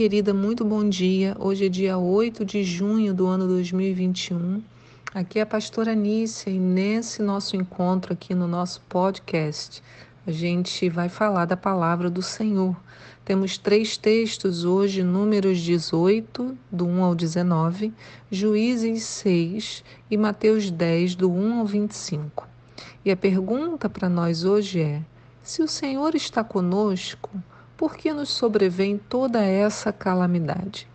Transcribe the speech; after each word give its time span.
querida, 0.00 0.32
muito 0.32 0.64
bom 0.64 0.88
dia. 0.88 1.36
Hoje 1.38 1.66
é 1.66 1.68
dia 1.68 1.98
8 1.98 2.42
de 2.42 2.64
junho 2.64 3.12
do 3.12 3.26
ano 3.26 3.46
2021. 3.46 4.62
Aqui 5.14 5.38
é 5.38 5.42
a 5.42 5.46
pastora 5.46 5.94
Nícia 5.94 6.48
e 6.48 6.58
nesse 6.58 7.20
nosso 7.20 7.54
encontro 7.54 8.14
aqui 8.14 8.34
no 8.34 8.48
nosso 8.48 8.80
podcast, 8.88 9.82
a 10.26 10.30
gente 10.30 10.88
vai 10.88 11.10
falar 11.10 11.44
da 11.44 11.54
palavra 11.54 12.08
do 12.08 12.22
Senhor. 12.22 12.74
Temos 13.26 13.58
três 13.58 13.98
textos 13.98 14.64
hoje, 14.64 15.02
Números 15.02 15.60
18, 15.60 16.56
do 16.72 16.86
1 16.86 17.04
ao 17.04 17.14
19, 17.14 17.92
Juízes 18.30 19.02
6 19.02 19.84
e 20.10 20.16
Mateus 20.16 20.70
10, 20.70 21.14
do 21.14 21.30
1 21.30 21.58
ao 21.60 21.66
25. 21.66 22.48
E 23.04 23.10
a 23.10 23.16
pergunta 23.18 23.86
para 23.86 24.08
nós 24.08 24.44
hoje 24.44 24.80
é: 24.80 25.02
se 25.42 25.62
o 25.62 25.68
Senhor 25.68 26.14
está 26.14 26.42
conosco, 26.42 27.28
por 27.80 27.96
que 27.96 28.12
nos 28.12 28.28
sobrevém 28.28 28.98
toda 28.98 29.42
essa 29.42 29.90
calamidade? 29.90 30.86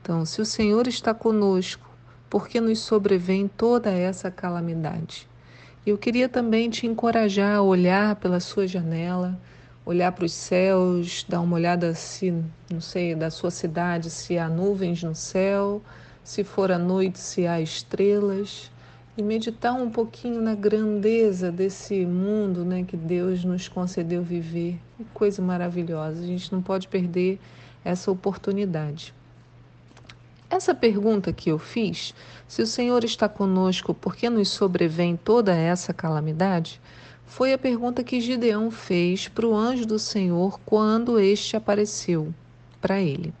Então, 0.00 0.24
se 0.24 0.40
o 0.40 0.46
Senhor 0.46 0.86
está 0.86 1.12
conosco, 1.12 1.90
por 2.30 2.46
que 2.46 2.60
nos 2.60 2.78
sobrevém 2.78 3.48
toda 3.48 3.90
essa 3.90 4.30
calamidade? 4.30 5.26
Eu 5.84 5.98
queria 5.98 6.28
também 6.28 6.70
te 6.70 6.86
encorajar 6.86 7.56
a 7.56 7.62
olhar 7.62 8.14
pela 8.14 8.38
sua 8.38 8.68
janela, 8.68 9.36
olhar 9.84 10.12
para 10.12 10.24
os 10.24 10.32
céus, 10.32 11.26
dar 11.28 11.40
uma 11.40 11.56
olhada 11.56 11.92
se, 11.92 12.32
não 12.70 12.80
sei, 12.80 13.16
da 13.16 13.28
sua 13.28 13.50
cidade, 13.50 14.08
se 14.08 14.38
há 14.38 14.48
nuvens 14.48 15.02
no 15.02 15.16
céu, 15.16 15.82
se 16.22 16.44
for 16.44 16.70
à 16.70 16.78
noite, 16.78 17.18
se 17.18 17.48
há 17.48 17.60
estrelas 17.60 18.70
e 19.16 19.22
meditar 19.22 19.74
um 19.74 19.90
pouquinho 19.90 20.40
na 20.40 20.54
grandeza 20.54 21.52
desse 21.52 22.06
mundo 22.06 22.64
né, 22.64 22.82
que 22.82 22.96
Deus 22.96 23.44
nos 23.44 23.68
concedeu 23.68 24.22
viver. 24.22 24.78
Que 24.96 25.04
coisa 25.12 25.42
maravilhosa, 25.42 26.22
a 26.22 26.26
gente 26.26 26.52
não 26.52 26.62
pode 26.62 26.88
perder 26.88 27.38
essa 27.84 28.10
oportunidade. 28.10 29.14
Essa 30.48 30.74
pergunta 30.74 31.32
que 31.32 31.50
eu 31.50 31.58
fiz, 31.58 32.14
se 32.46 32.62
o 32.62 32.66
Senhor 32.66 33.04
está 33.04 33.28
conosco, 33.28 33.94
por 33.94 34.14
que 34.14 34.28
nos 34.28 34.48
sobrevém 34.48 35.16
toda 35.16 35.54
essa 35.54 35.92
calamidade? 35.92 36.80
Foi 37.26 37.52
a 37.52 37.58
pergunta 37.58 38.04
que 38.04 38.20
Gideão 38.20 38.70
fez 38.70 39.28
para 39.28 39.46
o 39.46 39.54
anjo 39.54 39.86
do 39.86 39.98
Senhor 39.98 40.60
quando 40.64 41.18
este 41.18 41.56
apareceu 41.56 42.34
para 42.80 43.00
ele. 43.00 43.32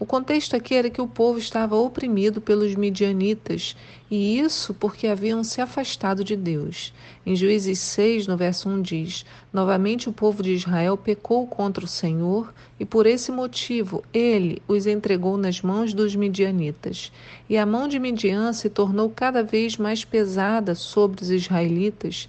O 0.00 0.06
contexto 0.06 0.54
aqui 0.54 0.76
era 0.76 0.88
que 0.88 1.00
o 1.00 1.08
povo 1.08 1.40
estava 1.40 1.74
oprimido 1.74 2.40
pelos 2.40 2.76
midianitas, 2.76 3.74
e 4.08 4.38
isso 4.38 4.72
porque 4.72 5.08
haviam 5.08 5.42
se 5.42 5.60
afastado 5.60 6.22
de 6.22 6.36
Deus. 6.36 6.94
Em 7.26 7.34
Juízes 7.34 7.80
6, 7.80 8.28
no 8.28 8.36
verso 8.36 8.68
1 8.68 8.80
diz: 8.80 9.26
Novamente 9.52 10.08
o 10.08 10.12
povo 10.12 10.40
de 10.40 10.52
Israel 10.52 10.96
pecou 10.96 11.46
contra 11.48 11.84
o 11.84 11.88
Senhor, 11.88 12.54
e 12.78 12.84
por 12.84 13.06
esse 13.06 13.32
motivo 13.32 14.04
ele 14.14 14.62
os 14.68 14.86
entregou 14.86 15.36
nas 15.36 15.60
mãos 15.60 15.92
dos 15.92 16.14
midianitas. 16.14 17.10
E 17.48 17.58
a 17.58 17.66
mão 17.66 17.88
de 17.88 17.98
Midian 17.98 18.52
se 18.52 18.70
tornou 18.70 19.10
cada 19.10 19.42
vez 19.42 19.76
mais 19.76 20.04
pesada 20.04 20.76
sobre 20.76 21.22
os 21.22 21.30
israelitas 21.30 22.28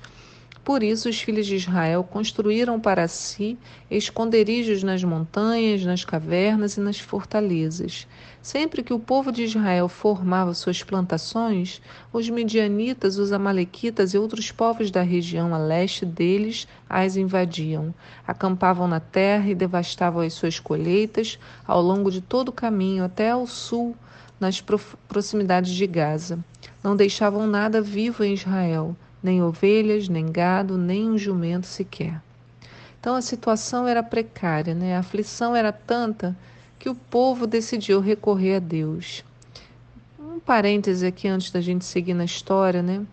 por 0.70 0.84
isso, 0.84 1.10
os 1.10 1.20
filhos 1.20 1.48
de 1.48 1.56
Israel 1.56 2.04
construíram 2.04 2.80
para 2.80 3.08
si 3.08 3.58
esconderijos 3.90 4.84
nas 4.84 5.04
montanhas, 5.04 5.84
nas 5.84 6.06
cavernas 6.06 6.78
e 6.78 6.80
nas 6.80 7.00
fortalezas. 7.00 8.08
Sempre 8.40 8.84
que 8.84 8.94
o 8.94 9.00
povo 9.00 9.32
de 9.32 9.46
Israel 9.46 9.90
formava 9.90 10.54
suas 10.54 10.84
plantações, 10.84 11.82
os 12.14 12.30
midianitas, 12.30 13.18
os 13.18 13.32
amalequitas 13.32 14.14
e 14.14 14.20
outros 14.20 14.52
povos 14.52 14.92
da 14.92 15.02
região 15.02 15.56
a 15.56 15.58
leste 15.58 16.06
deles 16.06 16.68
as 16.88 17.18
invadiam. 17.18 17.92
Acampavam 18.28 18.88
na 18.88 19.00
terra 19.00 19.50
e 19.50 19.56
devastavam 19.56 20.22
as 20.22 20.34
suas 20.34 20.60
colheitas 20.60 21.40
ao 21.66 21.82
longo 21.82 22.12
de 22.12 22.22
todo 22.22 22.50
o 22.50 22.54
caminho 22.54 23.04
até 23.04 23.32
ao 23.32 23.48
sul, 23.48 23.96
nas 24.40 24.64
proximidades 25.08 25.72
de 25.72 25.88
Gaza. 25.88 26.38
Não 26.84 26.96
deixavam 26.96 27.48
nada 27.48 27.82
vivo 27.82 28.24
em 28.24 28.36
Israel 28.36 28.96
nem 29.22 29.44
ovelhas, 29.44 30.08
nem 30.08 30.32
gado, 30.32 30.78
nem 30.78 31.10
um 31.10 31.18
jumento 31.18 31.68
sequer. 31.68 32.22
Então 33.00 33.16
a 33.16 33.22
situação 33.22 33.88
era 33.88 34.04
precária, 34.04 34.74
né? 34.74 34.96
a 34.96 35.00
aflição 35.00 35.56
era 35.56 35.72
tanta 35.72 36.36
que 36.78 36.90
o 36.90 36.96
povo 36.96 37.46
decidiu 37.46 38.00
recorrer 38.00 38.56
a 38.56 38.60
Deus. 38.60 39.24
Um 40.18 40.40
parêntese 40.40 41.06
aqui 41.06 41.28
antes 41.28 41.52
da 41.52 41.62
gente 41.62 41.86
seguir 41.86 42.14
na 42.14 42.26
história, 42.26 42.82
né? 42.82 43.06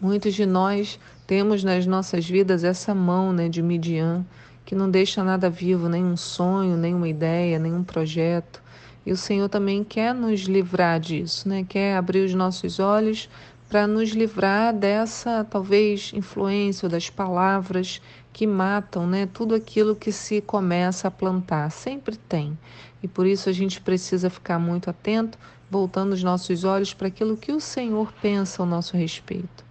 Muitos 0.00 0.34
de 0.34 0.44
nós 0.44 0.98
temos 1.26 1.64
nas 1.64 1.86
nossas 1.86 2.28
vidas 2.28 2.64
essa 2.64 2.94
mão 2.94 3.32
né, 3.32 3.48
de 3.48 3.62
Midian, 3.62 4.24
que 4.64 4.74
não 4.74 4.90
deixa 4.90 5.24
nada 5.24 5.48
vivo, 5.48 5.88
nenhum 5.88 6.16
sonho, 6.16 6.76
nenhuma 6.76 7.08
ideia, 7.08 7.58
nenhum 7.58 7.82
projeto. 7.82 8.62
E 9.04 9.12
o 9.12 9.16
Senhor 9.16 9.48
também 9.48 9.82
quer 9.82 10.14
nos 10.14 10.42
livrar 10.42 11.00
disso, 11.00 11.48
né? 11.48 11.64
quer 11.68 11.96
abrir 11.96 12.24
os 12.24 12.34
nossos 12.34 12.78
olhos 12.78 13.28
para 13.68 13.86
nos 13.86 14.10
livrar 14.10 14.72
dessa 14.72 15.44
talvez 15.44 16.12
influência 16.14 16.88
das 16.88 17.10
palavras 17.10 18.00
que 18.32 18.46
matam, 18.46 19.06
né? 19.06 19.28
Tudo 19.32 19.54
aquilo 19.54 19.96
que 19.96 20.12
se 20.12 20.40
começa 20.40 21.08
a 21.08 21.10
plantar 21.10 21.70
sempre 21.70 22.16
tem. 22.16 22.56
E 23.02 23.08
por 23.08 23.26
isso 23.26 23.48
a 23.48 23.52
gente 23.52 23.80
precisa 23.80 24.30
ficar 24.30 24.58
muito 24.58 24.90
atento, 24.90 25.38
voltando 25.70 26.12
os 26.12 26.22
nossos 26.22 26.64
olhos 26.64 26.94
para 26.94 27.08
aquilo 27.08 27.36
que 27.36 27.52
o 27.52 27.60
Senhor 27.60 28.12
pensa 28.20 28.62
ao 28.62 28.68
nosso 28.68 28.96
respeito. 28.96 29.64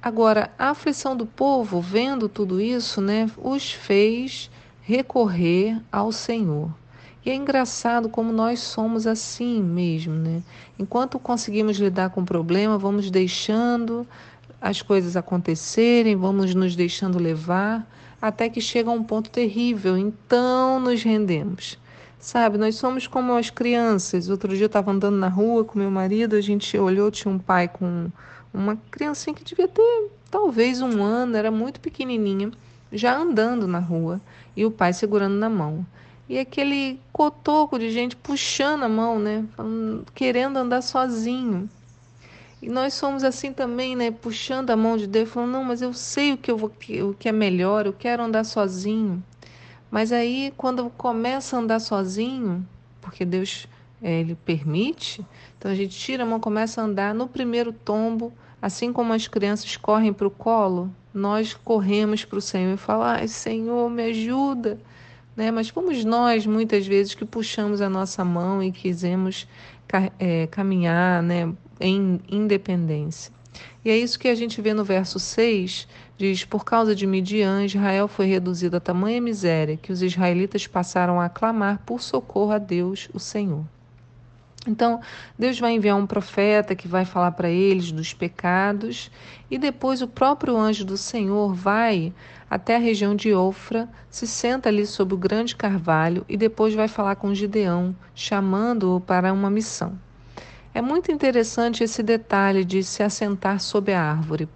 Agora, 0.00 0.52
a 0.56 0.70
aflição 0.70 1.16
do 1.16 1.26
povo, 1.26 1.80
vendo 1.80 2.28
tudo 2.28 2.60
isso, 2.60 3.00
né, 3.00 3.28
os 3.36 3.72
fez 3.72 4.48
recorrer 4.82 5.80
ao 5.90 6.12
Senhor. 6.12 6.70
E 7.26 7.30
é 7.30 7.34
engraçado 7.34 8.08
como 8.08 8.32
nós 8.32 8.60
somos 8.60 9.04
assim 9.04 9.60
mesmo, 9.60 10.14
né? 10.14 10.44
Enquanto 10.78 11.18
conseguimos 11.18 11.76
lidar 11.76 12.10
com 12.10 12.20
o 12.20 12.24
problema, 12.24 12.78
vamos 12.78 13.10
deixando 13.10 14.06
as 14.60 14.80
coisas 14.80 15.16
acontecerem, 15.16 16.14
vamos 16.14 16.54
nos 16.54 16.76
deixando 16.76 17.18
levar, 17.18 17.84
até 18.22 18.48
que 18.48 18.60
chega 18.60 18.92
um 18.92 19.02
ponto 19.02 19.28
terrível, 19.28 19.98
então 19.98 20.78
nos 20.78 21.02
rendemos. 21.02 21.76
Sabe, 22.20 22.58
nós 22.58 22.76
somos 22.76 23.08
como 23.08 23.34
as 23.34 23.50
crianças. 23.50 24.28
Outro 24.28 24.50
dia 24.54 24.62
eu 24.62 24.66
estava 24.66 24.92
andando 24.92 25.16
na 25.16 25.28
rua 25.28 25.64
com 25.64 25.80
meu 25.80 25.90
marido, 25.90 26.36
a 26.36 26.40
gente 26.40 26.78
olhou, 26.78 27.10
tinha 27.10 27.34
um 27.34 27.40
pai 27.40 27.66
com 27.66 28.06
uma 28.54 28.76
criancinha 28.88 29.34
que 29.34 29.42
devia 29.42 29.66
ter 29.66 30.10
talvez 30.30 30.80
um 30.80 31.02
ano, 31.02 31.36
era 31.36 31.50
muito 31.50 31.80
pequenininha, 31.80 32.52
já 32.92 33.18
andando 33.18 33.66
na 33.66 33.80
rua, 33.80 34.20
e 34.56 34.64
o 34.64 34.70
pai 34.70 34.92
segurando 34.92 35.34
na 35.34 35.50
mão 35.50 35.84
e 36.28 36.38
aquele 36.38 37.00
cotoco 37.12 37.78
de 37.78 37.90
gente 37.90 38.16
puxando 38.16 38.82
a 38.82 38.88
mão, 38.88 39.18
né? 39.18 39.44
Querendo 40.14 40.56
andar 40.56 40.82
sozinho. 40.82 41.70
E 42.60 42.68
nós 42.68 42.94
somos 42.94 43.22
assim 43.22 43.52
também, 43.52 43.94
né? 43.94 44.10
Puxando 44.10 44.70
a 44.70 44.76
mão 44.76 44.96
de 44.96 45.06
Deus, 45.06 45.28
falando, 45.28 45.52
não, 45.52 45.64
mas 45.64 45.82
eu 45.82 45.92
sei 45.92 46.32
o 46.32 46.36
que, 46.36 46.50
eu 46.50 46.56
vou, 46.56 46.72
o 47.08 47.14
que 47.14 47.28
é 47.28 47.32
melhor, 47.32 47.86
eu 47.86 47.92
quero 47.92 48.24
andar 48.24 48.44
sozinho. 48.44 49.22
Mas 49.90 50.10
aí, 50.10 50.52
quando 50.56 50.90
começa 50.90 51.56
a 51.56 51.60
andar 51.60 51.78
sozinho, 51.78 52.66
porque 53.00 53.24
Deus 53.24 53.68
é, 54.02 54.20
ele 54.20 54.34
permite, 54.34 55.24
então 55.56 55.70
a 55.70 55.74
gente 55.74 55.96
tira 55.96 56.24
a 56.24 56.26
mão, 56.26 56.40
começa 56.40 56.80
a 56.80 56.84
andar 56.84 57.14
no 57.14 57.28
primeiro 57.28 57.72
tombo, 57.72 58.32
assim 58.60 58.92
como 58.92 59.12
as 59.12 59.28
crianças 59.28 59.76
correm 59.76 60.12
para 60.12 60.26
o 60.26 60.30
colo, 60.30 60.92
nós 61.14 61.54
corremos 61.54 62.24
para 62.24 62.38
o 62.38 62.42
Senhor 62.42 62.74
e 62.74 62.76
falamos, 62.76 63.30
Senhor, 63.30 63.88
me 63.88 64.02
ajuda 64.02 64.78
né? 65.36 65.50
Mas 65.50 65.68
fomos 65.68 66.04
nós, 66.04 66.46
muitas 66.46 66.86
vezes, 66.86 67.14
que 67.14 67.24
puxamos 67.24 67.80
a 67.80 67.90
nossa 67.90 68.24
mão 68.24 68.62
e 68.62 68.72
quisemos 68.72 69.46
é, 70.18 70.46
caminhar 70.46 71.22
né, 71.22 71.52
em 71.78 72.20
independência. 72.28 73.32
E 73.84 73.90
é 73.90 73.96
isso 73.96 74.18
que 74.18 74.28
a 74.28 74.34
gente 74.34 74.60
vê 74.60 74.74
no 74.74 74.84
verso 74.84 75.18
6, 75.18 75.86
diz: 76.18 76.44
Por 76.44 76.64
causa 76.64 76.94
de 76.94 77.06
Midian, 77.06 77.64
Israel 77.64 78.08
foi 78.08 78.26
reduzido 78.26 78.76
a 78.76 78.80
tamanha 78.80 79.20
miséria 79.20 79.76
que 79.76 79.92
os 79.92 80.02
israelitas 80.02 80.66
passaram 80.66 81.20
a 81.20 81.28
clamar 81.28 81.80
por 81.86 82.00
socorro 82.00 82.52
a 82.52 82.58
Deus, 82.58 83.08
o 83.14 83.20
Senhor. 83.20 83.64
Então, 84.66 85.00
Deus 85.38 85.58
vai 85.58 85.72
enviar 85.72 85.96
um 85.96 86.06
profeta 86.06 86.74
que 86.74 86.88
vai 86.88 87.04
falar 87.04 87.32
para 87.32 87.48
eles 87.48 87.92
dos 87.92 88.12
pecados, 88.12 89.10
e 89.50 89.58
depois 89.58 90.02
o 90.02 90.08
próprio 90.08 90.56
anjo 90.56 90.84
do 90.84 90.96
Senhor 90.96 91.54
vai 91.54 92.12
até 92.50 92.76
a 92.76 92.80
região 92.80 93.14
de 93.14 93.32
Ofra, 93.34 93.88
se 94.10 94.26
senta 94.26 94.68
ali 94.68 94.86
sob 94.86 95.14
o 95.14 95.18
grande 95.18 95.54
carvalho 95.54 96.24
e 96.28 96.36
depois 96.36 96.74
vai 96.74 96.88
falar 96.88 97.16
com 97.16 97.34
Gideão, 97.34 97.94
chamando-o 98.14 99.00
para 99.00 99.32
uma 99.32 99.50
missão. 99.50 99.98
É 100.72 100.80
muito 100.80 101.10
interessante 101.10 101.82
esse 101.82 102.02
detalhe 102.02 102.64
de 102.64 102.82
se 102.82 103.02
assentar 103.02 103.60
sob 103.60 103.92
a 103.92 104.02
árvore, 104.02 104.48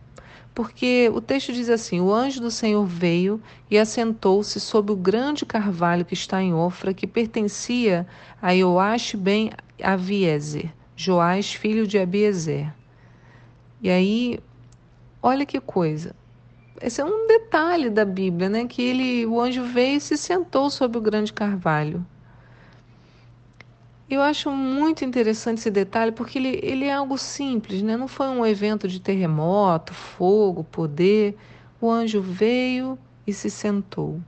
porque 0.55 1.11
o 1.14 1.20
texto 1.20 1.52
diz 1.52 1.69
assim: 1.69 2.00
O 2.00 2.12
anjo 2.12 2.41
do 2.41 2.50
Senhor 2.50 2.85
veio 2.85 3.41
e 3.70 3.79
assentou-se 3.79 4.58
sob 4.61 4.93
o 4.93 4.97
grande 4.97 5.47
carvalho 5.47 6.05
que 6.05 6.14
está 6.14 6.43
em 6.43 6.52
Ofra, 6.52 6.93
que 6.93 7.06
pertencia 7.06 8.06
a 8.43 8.55
Joash 8.55 9.14
ben 9.14 9.50
Aviezer, 9.82 10.73
Joás, 10.97 11.52
filho 11.52 11.87
de 11.87 11.99
Abiezer. 11.99 12.73
E 13.81 13.88
aí, 13.88 14.38
olha 15.23 15.47
que 15.47 15.61
coisa. 15.61 16.14
Esse 16.82 17.00
é 17.00 17.05
um 17.05 17.26
detalhe 17.26 17.91
da 17.91 18.05
Bíblia, 18.05 18.49
né? 18.49 18.67
Que 18.67 18.82
ele, 18.82 19.26
o 19.26 19.41
anjo 19.41 19.62
veio 19.64 19.99
e 19.99 20.00
se 20.00 20.17
sentou 20.17 20.70
sob 20.70 20.99
o 20.99 21.00
grande 21.00 21.32
carvalho. 21.32 22.05
Eu 24.11 24.21
acho 24.23 24.51
muito 24.51 25.05
interessante 25.05 25.59
esse 25.59 25.71
detalhe 25.71 26.11
porque 26.11 26.37
ele, 26.37 26.59
ele 26.65 26.87
é 26.87 26.93
algo 26.93 27.17
simples, 27.17 27.81
né? 27.81 27.97
não 27.97 28.09
foi 28.09 28.27
um 28.27 28.45
evento 28.45 28.89
de 28.89 28.99
terremoto, 28.99 29.95
fogo, 29.95 30.65
poder. 30.65 31.37
O 31.81 31.89
anjo 31.89 32.21
veio 32.21 32.99
e 33.25 33.33
se 33.33 33.49
sentou. 33.49 34.21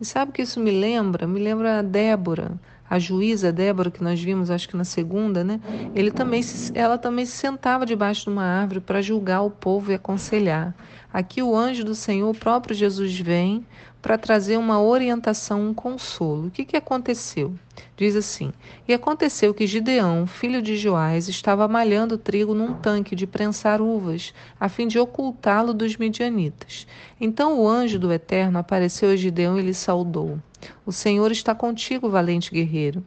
E 0.00 0.04
sabe 0.04 0.30
o 0.30 0.32
que 0.32 0.42
isso 0.42 0.60
me 0.60 0.70
lembra? 0.70 1.26
Me 1.26 1.40
lembra 1.40 1.80
a 1.80 1.82
Débora, 1.82 2.52
a 2.88 2.96
juíza 3.00 3.52
Débora 3.52 3.90
que 3.90 4.04
nós 4.04 4.22
vimos, 4.22 4.52
acho 4.52 4.68
que 4.68 4.76
na 4.76 4.84
segunda, 4.84 5.42
né? 5.42 5.60
Ele 5.96 6.12
também 6.12 6.40
se, 6.40 6.70
ela 6.78 6.96
também 6.96 7.26
se 7.26 7.32
sentava 7.32 7.84
debaixo 7.84 8.24
de 8.24 8.30
uma 8.30 8.44
árvore 8.44 8.78
para 8.78 9.02
julgar 9.02 9.42
o 9.42 9.50
povo 9.50 9.90
e 9.90 9.96
aconselhar. 9.96 10.72
Aqui 11.12 11.42
o 11.42 11.56
anjo 11.56 11.84
do 11.84 11.94
Senhor, 11.96 12.30
o 12.30 12.38
próprio 12.38 12.74
Jesus 12.74 13.18
vem 13.18 13.66
para 14.04 14.18
trazer 14.18 14.58
uma 14.58 14.82
orientação, 14.82 15.62
um 15.62 15.72
consolo. 15.72 16.48
O 16.48 16.50
que, 16.50 16.66
que 16.66 16.76
aconteceu? 16.76 17.54
Diz 17.96 18.14
assim: 18.14 18.52
E 18.86 18.92
aconteceu 18.92 19.54
que 19.54 19.66
Gideão, 19.66 20.26
filho 20.26 20.60
de 20.60 20.76
Joás, 20.76 21.26
estava 21.26 21.66
malhando 21.66 22.18
trigo 22.18 22.52
num 22.52 22.74
tanque 22.74 23.16
de 23.16 23.26
prensar 23.26 23.80
uvas, 23.80 24.34
a 24.60 24.68
fim 24.68 24.86
de 24.86 24.98
ocultá-lo 24.98 25.72
dos 25.72 25.96
midianitas. 25.96 26.86
Então 27.18 27.58
o 27.58 27.66
anjo 27.66 27.98
do 27.98 28.12
Eterno 28.12 28.58
apareceu 28.58 29.08
a 29.08 29.16
Gideão 29.16 29.58
e 29.58 29.62
lhe 29.62 29.72
saudou: 29.72 30.38
O 30.84 30.92
Senhor 30.92 31.32
está 31.32 31.54
contigo, 31.54 32.10
valente 32.10 32.52
guerreiro. 32.52 33.02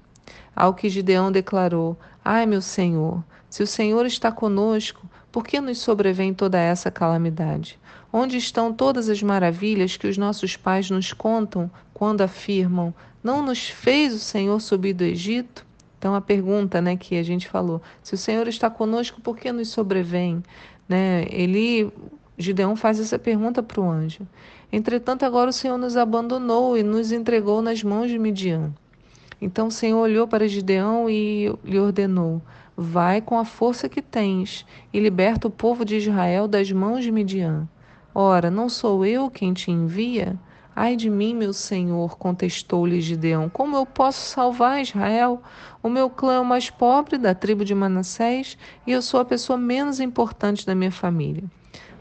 Ao 0.55 0.73
que 0.73 0.89
Gideão 0.89 1.31
declarou: 1.31 1.95
Ai, 2.25 2.47
meu 2.47 2.61
Senhor, 2.61 3.23
se 3.47 3.61
o 3.61 3.67
Senhor 3.67 4.03
está 4.07 4.31
conosco, 4.31 5.07
por 5.31 5.45
que 5.45 5.61
nos 5.61 5.77
sobrevém 5.77 6.33
toda 6.33 6.57
essa 6.57 6.89
calamidade? 6.89 7.77
Onde 8.11 8.37
estão 8.37 8.73
todas 8.73 9.09
as 9.09 9.21
maravilhas 9.21 9.97
que 9.97 10.07
os 10.07 10.17
nossos 10.17 10.55
pais 10.55 10.89
nos 10.89 11.13
contam 11.13 11.69
quando 11.93 12.21
afirmam: 12.21 12.93
Não 13.23 13.41
nos 13.41 13.69
fez 13.69 14.13
o 14.13 14.19
Senhor 14.19 14.59
subir 14.61 14.93
do 14.93 15.03
Egito? 15.03 15.65
Então 15.99 16.13
a 16.13 16.21
pergunta, 16.21 16.79
né, 16.79 16.95
que 16.95 17.17
a 17.17 17.23
gente 17.23 17.47
falou, 17.47 17.81
se 18.03 18.13
o 18.13 18.17
Senhor 18.17 18.47
está 18.47 18.69
conosco, 18.69 19.19
por 19.19 19.35
que 19.35 19.51
nos 19.51 19.69
sobrevém? 19.69 20.43
Né? 20.87 21.25
Ele, 21.29 21.91
Gideão 22.37 22.75
faz 22.75 22.99
essa 22.99 23.17
pergunta 23.17 23.63
para 23.63 23.81
o 23.81 23.89
anjo. 23.89 24.21
Entretanto, 24.71 25.23
agora 25.23 25.49
o 25.49 25.53
Senhor 25.53 25.77
nos 25.77 25.97
abandonou 25.97 26.77
e 26.77 26.83
nos 26.83 27.11
entregou 27.11 27.61
nas 27.61 27.83
mãos 27.83 28.09
de 28.09 28.19
Midian. 28.19 28.73
Então 29.41 29.67
o 29.67 29.71
Senhor 29.71 29.99
olhou 29.99 30.27
para 30.27 30.47
Gideão 30.47 31.09
e 31.09 31.51
lhe 31.63 31.79
ordenou: 31.79 32.41
Vai 32.75 33.21
com 33.21 33.39
a 33.39 33.45
força 33.45 33.89
que 33.89 34.01
tens 34.01 34.65
e 34.93 34.99
liberta 34.99 35.47
o 35.47 35.51
povo 35.51 35.83
de 35.85 35.95
Israel 35.95 36.47
das 36.47 36.71
mãos 36.71 37.03
de 37.03 37.11
Midian. 37.11 37.67
Ora, 38.19 38.49
não 38.49 38.67
sou 38.67 39.05
eu 39.05 39.29
quem 39.29 39.53
te 39.53 39.69
envia? 39.69 40.35
Ai 40.75 40.95
de 40.95 41.07
mim, 41.07 41.35
meu 41.35 41.53
senhor, 41.53 42.17
contestou-lhe 42.17 42.99
Gideão. 42.99 43.47
Como 43.47 43.77
eu 43.77 43.85
posso 43.85 44.31
salvar 44.31 44.81
Israel? 44.81 45.39
O 45.83 45.87
meu 45.87 46.09
clã 46.09 46.33
é 46.33 46.39
o 46.39 46.43
mais 46.43 46.67
pobre 46.67 47.19
da 47.19 47.35
tribo 47.35 47.63
de 47.63 47.75
Manassés 47.75 48.57
e 48.87 48.91
eu 48.91 49.03
sou 49.03 49.19
a 49.19 49.25
pessoa 49.25 49.55
menos 49.55 49.99
importante 49.99 50.65
da 50.65 50.73
minha 50.73 50.91
família. 50.91 51.43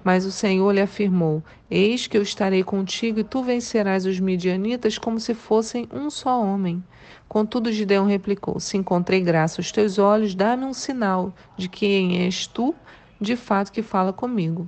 Mas 0.03 0.25
o 0.25 0.33
Senhor 0.33 0.73
lhe 0.73 0.81
afirmou: 0.81 1.45
Eis 1.71 2.07
que 2.07 2.17
eu 2.17 2.23
estarei 2.23 2.65
contigo 2.65 3.21
e 3.21 3.25
tu 3.25 3.43
vencerás 3.43 4.07
os 4.07 4.19
midianitas 4.19 4.97
como 4.97 5.21
se 5.21 5.35
fossem 5.35 5.87
um 5.93 6.09
só 6.09 6.43
homem. 6.43 6.83
Contudo, 7.29 7.71
Gideão 7.71 8.07
replicou: 8.07 8.59
Se 8.59 8.79
encontrei 8.79 9.21
graça 9.21 9.61
aos 9.61 9.71
teus 9.71 9.99
olhos, 9.99 10.35
dá-me 10.35 10.65
um 10.65 10.73
sinal 10.73 11.35
de 11.59 11.69
quem 11.69 12.23
és 12.23 12.47
tu, 12.47 12.75
de 13.21 13.37
fato, 13.37 13.71
que 13.71 13.83
fala 13.83 14.15
comigo. 14.15 14.67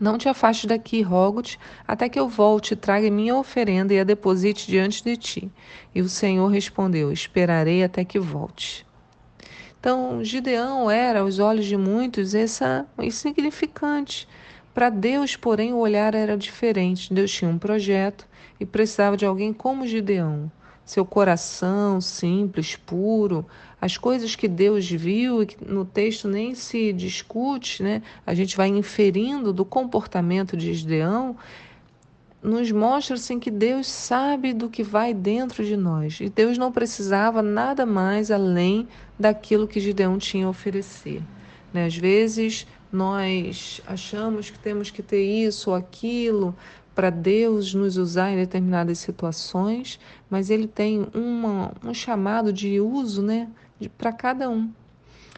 Não 0.00 0.16
te 0.16 0.30
afastes 0.30 0.64
daqui, 0.64 1.02
rogo-te, 1.02 1.58
até 1.86 2.08
que 2.08 2.18
eu 2.18 2.26
volte 2.26 2.72
e 2.72 2.76
traga 2.76 3.10
minha 3.10 3.36
oferenda 3.36 3.92
e 3.92 4.00
a 4.00 4.04
deposite 4.04 4.66
diante 4.66 5.04
de 5.04 5.14
ti. 5.14 5.52
E 5.94 6.00
o 6.00 6.08
Senhor 6.08 6.48
respondeu: 6.48 7.12
Esperarei 7.12 7.84
até 7.84 8.02
que 8.02 8.18
volte. 8.18 8.86
Então, 9.78 10.24
Gideão 10.24 10.90
era, 10.90 11.20
aos 11.20 11.38
olhos 11.38 11.66
de 11.66 11.76
muitos, 11.76 12.34
essa 12.34 12.86
insignificante. 12.98 14.26
Para 14.72 14.88
Deus, 14.88 15.36
porém, 15.36 15.74
o 15.74 15.78
olhar 15.78 16.14
era 16.14 16.34
diferente. 16.34 17.12
Deus 17.12 17.30
tinha 17.30 17.50
um 17.50 17.58
projeto 17.58 18.26
e 18.58 18.64
precisava 18.64 19.18
de 19.18 19.26
alguém 19.26 19.52
como 19.52 19.86
Gideão. 19.86 20.50
Seu 20.84 21.04
coração 21.04 22.00
simples, 22.00 22.74
puro, 22.74 23.46
as 23.80 23.96
coisas 23.96 24.34
que 24.34 24.48
Deus 24.48 24.90
viu 24.90 25.42
e 25.42 25.46
que 25.46 25.64
no 25.64 25.84
texto 25.84 26.28
nem 26.28 26.54
se 26.54 26.92
discute, 26.92 27.82
né? 27.82 28.02
A 28.26 28.34
gente 28.34 28.56
vai 28.56 28.68
inferindo 28.68 29.52
do 29.52 29.64
comportamento 29.64 30.56
de 30.56 30.74
Gideão, 30.74 31.36
nos 32.42 32.72
mostra 32.72 33.16
assim 33.16 33.38
que 33.38 33.50
Deus 33.50 33.86
sabe 33.86 34.52
do 34.52 34.68
que 34.68 34.82
vai 34.82 35.12
dentro 35.14 35.64
de 35.64 35.76
nós. 35.76 36.18
E 36.20 36.28
Deus 36.28 36.58
não 36.58 36.72
precisava 36.72 37.42
nada 37.42 37.84
mais 37.84 38.30
além 38.30 38.88
daquilo 39.18 39.68
que 39.68 39.80
Gideão 39.80 40.18
tinha 40.18 40.46
a 40.46 40.50
oferecer. 40.50 41.22
Né? 41.72 41.86
Às 41.86 41.96
vezes 41.96 42.66
nós 42.92 43.80
achamos 43.86 44.50
que 44.50 44.58
temos 44.58 44.90
que 44.90 45.02
ter 45.02 45.22
isso 45.22 45.70
ou 45.70 45.76
aquilo 45.76 46.54
para 47.00 47.08
Deus 47.08 47.72
nos 47.72 47.96
usar 47.96 48.30
em 48.30 48.36
determinadas 48.36 48.98
situações, 48.98 49.98
mas 50.28 50.50
Ele 50.50 50.66
tem 50.66 51.08
uma, 51.14 51.72
um 51.82 51.94
chamado 51.94 52.52
de 52.52 52.78
uso 52.78 53.22
né, 53.22 53.48
para 53.96 54.12
cada 54.12 54.50
um. 54.50 54.70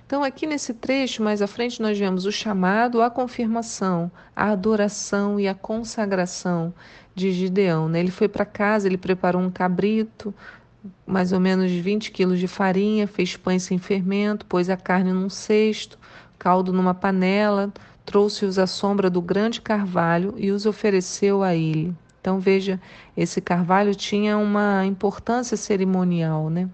Então, 0.04 0.24
aqui 0.24 0.44
nesse 0.44 0.74
trecho, 0.74 1.22
mais 1.22 1.40
à 1.40 1.46
frente, 1.46 1.80
nós 1.80 1.96
vemos 1.96 2.26
o 2.26 2.32
chamado, 2.32 3.00
a 3.00 3.08
confirmação, 3.08 4.10
a 4.34 4.50
adoração 4.50 5.38
e 5.38 5.46
a 5.46 5.54
consagração 5.54 6.74
de 7.14 7.30
Gideão. 7.30 7.88
Né? 7.88 8.00
Ele 8.00 8.10
foi 8.10 8.26
para 8.26 8.44
casa, 8.44 8.88
ele 8.88 8.98
preparou 8.98 9.40
um 9.40 9.48
cabrito, 9.48 10.34
mais 11.06 11.32
ou 11.32 11.38
menos 11.38 11.70
20 11.70 12.10
quilos 12.10 12.40
de 12.40 12.48
farinha, 12.48 13.06
fez 13.06 13.36
pães 13.36 13.62
sem 13.62 13.78
fermento, 13.78 14.46
pôs 14.46 14.68
a 14.68 14.76
carne 14.76 15.12
num 15.12 15.30
cesto, 15.30 15.96
caldo 16.40 16.72
numa 16.72 16.92
panela, 16.92 17.72
trouxe-os 18.04 18.58
à 18.58 18.66
sombra 18.66 19.08
do 19.08 19.20
grande 19.20 19.60
carvalho 19.60 20.34
e 20.36 20.50
os 20.50 20.66
ofereceu 20.66 21.42
a 21.42 21.54
ele. 21.54 21.94
Então 22.20 22.38
veja, 22.38 22.80
esse 23.16 23.40
carvalho 23.40 23.94
tinha 23.94 24.38
uma 24.38 24.84
importância 24.86 25.56
cerimonial, 25.56 26.48
né? 26.48 26.68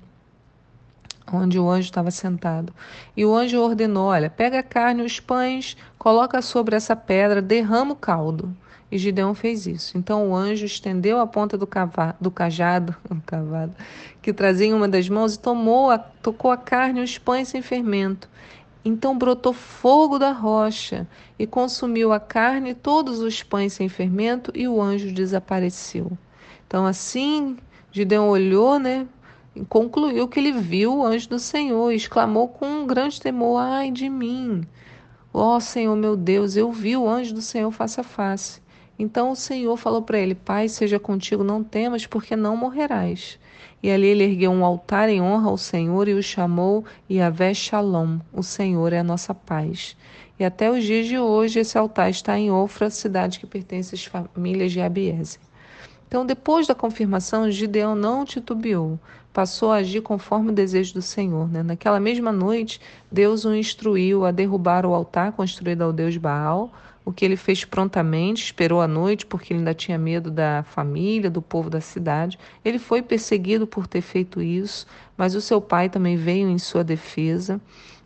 onde 1.32 1.58
o 1.58 1.69
anjo 1.69 1.86
estava 1.86 2.10
sentado. 2.10 2.73
E 3.16 3.25
o 3.25 3.35
anjo 3.35 3.61
ordenou: 3.61 4.08
Olha, 4.08 4.30
pega 4.30 4.61
a 4.61 4.62
carne, 4.62 5.02
os 5.02 5.20
pães, 5.20 5.76
coloca 5.99 6.40
sobre 6.42 6.76
essa 6.76 6.97
pedra, 6.97 7.42
derrama 7.42 7.92
o 7.92 7.97
caldo. 7.97 8.54
E 8.90 8.97
Gideão 8.97 9.35
fez 9.35 9.66
isso. 9.66 9.99
Então 9.99 10.30
o 10.30 10.37
anjo 10.37 10.64
estendeu 10.64 11.20
a 11.20 11.26
ponta 11.26 11.58
do, 11.58 11.66
cavado, 11.66 12.16
do 12.18 12.30
cajado, 12.30 12.97
cavado, 13.26 13.75
que 14.23 14.32
trazia 14.32 14.68
em 14.68 14.73
uma 14.73 14.88
das 14.88 15.08
mãos 15.08 15.35
e 15.35 15.38
tomou 15.38 15.90
a, 15.90 15.99
tocou 15.99 16.50
a 16.50 16.56
carne 16.56 17.00
e 17.00 17.04
os 17.04 17.18
pães 17.18 17.49
sem 17.49 17.61
fermento. 17.61 18.28
Então 18.85 19.18
brotou 19.18 19.52
fogo 19.52 20.18
da 20.18 20.32
rocha 20.32 21.06
e 21.38 21.47
consumiu 21.47 22.12
a 22.12 22.20
carne 22.20 22.70
e 22.70 22.75
todos 22.75 23.20
os 23.20 23.42
pães 23.42 23.73
sem 23.73 23.88
fermento, 23.88 24.52
e 24.54 24.68
o 24.68 24.80
anjo 24.80 25.12
desapareceu. 25.12 26.11
Então 26.66 26.87
assim 26.87 27.56
Gideão 27.90 28.28
olhou, 28.28 28.78
né, 28.78 29.06
concluiu 29.68 30.28
que 30.28 30.38
ele 30.38 30.52
viu 30.52 30.99
o 30.99 31.06
anjo 31.06 31.28
do 31.28 31.38
Senhor 31.38 31.90
e 31.90 31.97
exclamou 31.97 32.49
com 32.49 32.66
um 32.66 32.87
grande 32.87 33.20
temor: 33.20 33.58
Ai 33.58 33.90
de 33.90 34.08
mim! 34.08 34.62
Ó 35.32 35.56
oh, 35.56 35.61
Senhor 35.61 35.97
meu 35.97 36.16
Deus, 36.16 36.56
eu 36.56 36.70
vi 36.73 36.97
o 36.97 37.08
anjo 37.08 37.35
do 37.35 37.42
Senhor 37.42 37.70
face 37.70 38.00
a 38.00 38.04
face. 38.04 38.61
Então 38.99 39.30
o 39.30 39.37
Senhor 39.37 39.76
falou 39.76 40.02
para 40.02 40.18
ele: 40.18 40.35
Pai, 40.35 40.68
seja 40.68 40.99
contigo, 40.99 41.44
não 41.44 41.62
temas, 41.62 42.06
porque 42.06 42.35
não 42.35 42.56
morrerás. 42.56 43.38
E 43.82 43.90
ali 43.90 44.06
ele 44.08 44.25
ergueu 44.25 44.50
um 44.50 44.64
altar 44.64 45.08
em 45.08 45.20
honra 45.20 45.50
ao 45.50 45.56
Senhor 45.56 46.08
e 46.08 46.14
o 46.14 46.23
chamou 46.23 46.85
Yahvé 47.11 47.54
Shalom. 47.54 48.18
O 48.32 48.42
Senhor 48.42 48.92
é 48.92 48.99
a 48.99 49.04
nossa 49.04 49.35
paz. 49.35 49.97
E 50.38 50.44
até 50.44 50.70
os 50.70 50.85
dias 50.85 51.06
de 51.06 51.18
hoje 51.18 51.61
esse 51.61 51.76
altar 51.76 52.11
está 52.11 52.38
em 52.38 52.50
Ofra, 52.50 52.90
cidade 52.90 53.40
que 53.40 53.47
pertence 53.47 53.94
às 53.94 54.04
famílias 54.04 54.73
de 54.73 54.80
Abiese. 54.80 55.38
Então, 56.06 56.25
depois 56.25 56.66
da 56.66 56.75
confirmação, 56.75 57.50
Gideão 57.50 57.94
não 57.94 58.25
titubeou, 58.25 58.99
passou 59.32 59.70
a 59.70 59.76
agir 59.76 60.00
conforme 60.00 60.50
o 60.50 60.54
desejo 60.54 60.94
do 60.94 61.02
Senhor. 61.02 61.47
Né? 61.49 61.62
Naquela 61.62 62.00
mesma 62.00 62.32
noite, 62.32 62.80
Deus 63.12 63.44
o 63.44 63.54
instruiu 63.54 64.25
a 64.25 64.30
derrubar 64.30 64.87
o 64.87 64.94
altar 64.94 65.32
construído 65.32 65.82
ao 65.82 65.92
Deus 65.92 66.16
Baal, 66.16 66.73
o 67.08 67.12
que 67.12 67.24
ele 67.24 67.36
fez 67.36 67.64
prontamente, 67.64 68.44
esperou 68.44 68.82
a 68.82 68.86
noite, 68.86 69.24
porque 69.24 69.54
ele 69.54 69.60
ainda 69.60 69.72
tinha 69.72 69.96
medo 69.96 70.30
da 70.30 70.62
família, 70.62 71.30
do 71.30 71.40
povo 71.40 71.70
da 71.70 71.80
cidade. 71.80 72.38
Ele 72.62 72.78
foi 72.78 73.00
perseguido 73.00 73.66
por 73.66 73.86
ter 73.86 74.02
feito 74.02 74.42
isso, 74.42 74.86
mas 75.16 75.34
o 75.34 75.40
seu 75.40 75.58
pai 75.58 75.88
também 75.88 76.18
veio 76.18 76.50
em 76.50 76.58
sua 76.58 76.84
defesa. 76.84 77.58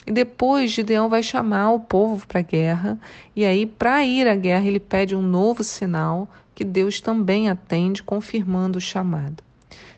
E 0.06 0.12
depois 0.12 0.70
Gideão 0.70 1.08
vai 1.08 1.20
chamar 1.20 1.72
o 1.72 1.80
povo 1.80 2.24
para 2.28 2.38
a 2.38 2.44
guerra, 2.44 2.96
e 3.34 3.44
aí, 3.44 3.66
para 3.66 4.04
ir 4.04 4.28
à 4.28 4.36
guerra, 4.36 4.68
ele 4.68 4.78
pede 4.78 5.16
um 5.16 5.22
novo 5.22 5.64
sinal 5.64 6.28
que 6.54 6.62
Deus 6.62 7.00
também 7.00 7.50
atende, 7.50 8.04
confirmando 8.04 8.78
o 8.78 8.80
chamado. 8.80 9.42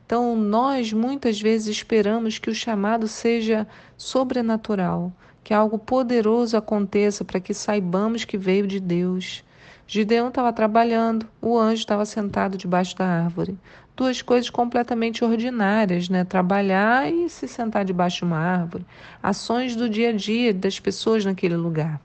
Então, 0.07 0.35
nós 0.35 0.95
muitas 0.95 1.39
vezes 1.39 1.69
esperamos 1.69 2.39
que 2.39 2.49
o 2.49 2.55
chamado 2.55 3.07
seja 3.07 3.67
sobrenatural, 3.99 5.13
que 5.45 5.55
algo 5.55 5.79
poderoso 5.79 6.57
aconteça 6.57 7.25
para 7.25 7.39
que 7.39 7.53
saibamos 7.55 8.25
que 8.25 8.39
veio 8.39 8.67
de 8.67 8.81
Deus. 8.81 9.45
Gideão 9.87 10.29
estava 10.29 10.53
trabalhando, 10.53 11.29
o 11.41 11.59
anjo 11.59 11.81
estava 11.83 12.07
sentado 12.07 12.57
debaixo 12.57 12.97
da 12.97 13.07
árvore. 13.07 13.57
duas 13.97 14.23
coisas 14.23 14.51
completamente 14.51 15.25
ordinárias, 15.25 16.09
né? 16.09 16.25
Trabalhar 16.25 17.13
e 17.13 17.29
se 17.29 17.47
sentar 17.47 17.85
debaixo 17.85 18.19
de 18.19 18.25
uma 18.25 18.39
árvore, 18.39 18.85
ações 19.23 19.77
do 19.77 19.89
dia 19.89 20.09
a 20.09 20.13
dia 20.13 20.53
das 20.53 20.81
pessoas 20.81 21.25
naquele 21.25 21.57
lugar. 21.57 22.01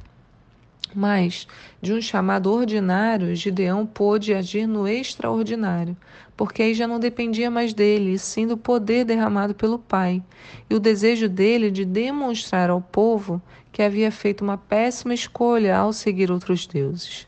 Mas, 0.94 1.48
de 1.80 1.94
um 1.94 2.02
chamado 2.02 2.52
ordinário, 2.52 3.36
Gideão 3.36 3.86
pôde 3.86 4.34
agir 4.34 4.66
no 4.66 4.88
extraordinário, 4.88 5.96
porque 6.36 6.64
aí 6.64 6.74
já 6.74 6.88
não 6.88 7.00
dependia 7.00 7.52
mais 7.52 7.74
dele, 7.74 8.14
e 8.14 8.20
sim 8.20 8.48
do 8.48 8.58
poder 8.58 9.06
derramado 9.06 9.54
pelo 9.54 9.78
Pai, 9.78 10.24
e 10.68 10.74
o 10.74 10.80
desejo 10.80 11.30
dele 11.30 11.70
de 11.70 11.86
demonstrar 11.86 12.72
ao 12.72 12.82
povo 12.82 13.40
que 13.72 13.84
havia 13.84 14.12
feito 14.12 14.44
uma 14.44 14.58
péssima 14.58 15.14
escolha 15.14 15.78
ao 15.78 15.94
seguir 15.94 16.32
outros 16.32 16.66
deuses. 16.66 17.28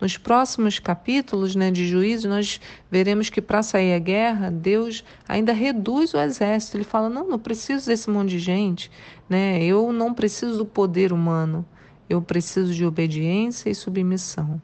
Nos 0.00 0.16
próximos 0.16 0.78
capítulos 0.78 1.56
né, 1.56 1.70
de 1.70 1.86
juízo, 1.86 2.28
nós 2.28 2.60
veremos 2.90 3.30
que 3.30 3.40
para 3.40 3.64
sair 3.64 3.94
a 3.94 3.98
guerra, 3.98 4.50
Deus 4.50 5.02
ainda 5.26 5.52
reduz 5.52 6.14
o 6.14 6.20
exército. 6.20 6.76
Ele 6.76 6.84
fala: 6.84 7.08
não, 7.08 7.26
não 7.26 7.38
preciso 7.38 7.86
desse 7.86 8.08
monte 8.08 8.30
de 8.30 8.38
gente, 8.38 8.90
né? 9.28 9.60
eu 9.64 9.92
não 9.92 10.14
preciso 10.14 10.56
do 10.58 10.64
poder 10.64 11.12
humano. 11.12 11.66
Eu 12.08 12.22
preciso 12.22 12.72
de 12.72 12.86
obediência 12.86 13.68
e 13.68 13.74
submissão. 13.74 14.60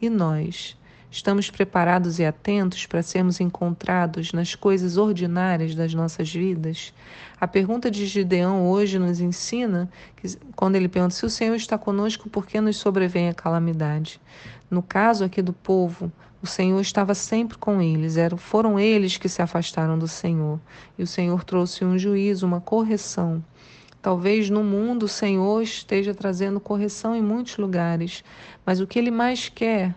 E 0.00 0.10
nós? 0.10 0.76
Estamos 1.10 1.50
preparados 1.50 2.18
e 2.18 2.24
atentos 2.24 2.86
para 2.86 3.02
sermos 3.02 3.40
encontrados 3.40 4.32
nas 4.32 4.54
coisas 4.54 4.96
ordinárias 4.96 5.74
das 5.74 5.94
nossas 5.94 6.32
vidas? 6.32 6.92
A 7.40 7.46
pergunta 7.46 7.90
de 7.90 8.06
Gideão 8.06 8.66
hoje 8.68 8.98
nos 8.98 9.20
ensina 9.20 9.90
que, 10.16 10.36
quando 10.56 10.76
ele 10.76 10.88
pergunta 10.88 11.14
se 11.14 11.24
o 11.24 11.30
Senhor 11.30 11.54
está 11.54 11.78
conosco, 11.78 12.28
por 12.28 12.46
que 12.46 12.60
nos 12.60 12.76
sobrevém 12.76 13.28
a 13.28 13.34
calamidade? 13.34 14.20
No 14.70 14.82
caso 14.82 15.24
aqui 15.24 15.40
do 15.40 15.52
povo, 15.52 16.10
o 16.42 16.46
Senhor 16.46 16.80
estava 16.80 17.14
sempre 17.14 17.56
com 17.56 17.80
eles, 17.80 18.16
eram, 18.16 18.36
foram 18.36 18.78
eles 18.78 19.16
que 19.16 19.28
se 19.28 19.40
afastaram 19.40 19.98
do 19.98 20.08
Senhor. 20.08 20.58
E 20.98 21.02
o 21.02 21.06
Senhor 21.06 21.44
trouxe 21.44 21.84
um 21.84 21.98
juízo, 21.98 22.46
uma 22.46 22.60
correção. 22.60 23.42
Talvez 24.02 24.50
no 24.50 24.64
mundo 24.64 25.04
o 25.04 25.08
Senhor 25.08 25.62
esteja 25.62 26.12
trazendo 26.12 26.58
correção 26.58 27.14
em 27.14 27.22
muitos 27.22 27.56
lugares, 27.56 28.24
mas 28.66 28.80
o 28.80 28.86
que 28.86 28.98
Ele 28.98 29.12
mais 29.12 29.48
quer 29.48 29.94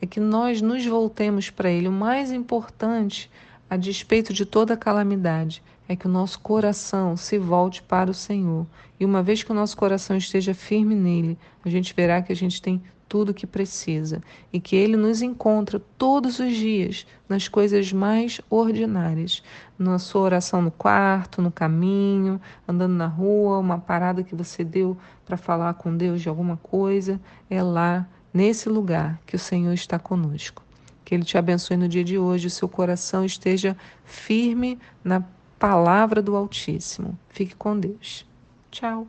é 0.00 0.06
que 0.06 0.20
nós 0.20 0.62
nos 0.62 0.86
voltemos 0.86 1.50
para 1.50 1.68
Ele. 1.68 1.88
O 1.88 1.92
mais 1.92 2.30
importante, 2.30 3.28
a 3.68 3.76
despeito 3.76 4.32
de 4.32 4.46
toda 4.46 4.76
calamidade, 4.76 5.60
é 5.88 5.96
que 5.96 6.06
o 6.06 6.10
nosso 6.10 6.38
coração 6.40 7.16
se 7.16 7.38
volte 7.38 7.82
para 7.82 8.10
o 8.10 8.14
Senhor. 8.14 8.66
E 9.00 9.04
uma 9.04 9.22
vez 9.22 9.42
que 9.42 9.50
o 9.50 9.54
nosso 9.54 9.76
coração 9.76 10.16
esteja 10.16 10.52
firme 10.52 10.94
nele, 10.94 11.38
a 11.64 11.70
gente 11.70 11.94
verá 11.94 12.20
que 12.20 12.30
a 12.30 12.36
gente 12.36 12.60
tem 12.60 12.82
tudo 13.08 13.30
o 13.30 13.34
que 13.34 13.46
precisa 13.46 14.22
e 14.52 14.60
que 14.60 14.76
Ele 14.76 14.96
nos 14.96 15.22
encontra 15.22 15.80
todos 15.96 16.38
os 16.38 16.54
dias 16.54 17.06
nas 17.28 17.48
coisas 17.48 17.90
mais 17.92 18.40
ordinárias, 18.50 19.42
na 19.78 19.98
sua 19.98 20.22
oração 20.22 20.60
no 20.60 20.70
quarto, 20.70 21.40
no 21.40 21.50
caminho, 21.50 22.40
andando 22.66 22.92
na 22.92 23.06
rua, 23.06 23.58
uma 23.58 23.78
parada 23.78 24.22
que 24.22 24.34
você 24.34 24.62
deu 24.62 24.96
para 25.24 25.36
falar 25.36 25.74
com 25.74 25.96
Deus 25.96 26.20
de 26.20 26.28
alguma 26.28 26.58
coisa, 26.58 27.18
é 27.48 27.62
lá, 27.62 28.06
nesse 28.32 28.68
lugar, 28.68 29.18
que 29.26 29.36
o 29.36 29.38
Senhor 29.38 29.72
está 29.72 29.98
conosco. 29.98 30.62
Que 31.04 31.14
Ele 31.14 31.24
te 31.24 31.38
abençoe 31.38 31.78
no 31.78 31.88
dia 31.88 32.04
de 32.04 32.18
hoje, 32.18 32.48
o 32.48 32.50
seu 32.50 32.68
coração 32.68 33.24
esteja 33.24 33.74
firme 34.04 34.78
na 35.02 35.24
palavra 35.58 36.22
do 36.22 36.36
Altíssimo. 36.36 37.18
Fique 37.28 37.54
com 37.54 37.78
Deus. 37.78 38.26
Tchau. 38.70 39.08